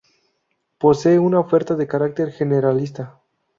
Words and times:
Posee 0.79 1.19
una 1.19 1.39
oferta 1.39 1.75
de 1.75 1.85
carácter 1.85 2.31
generalista. 2.31 3.19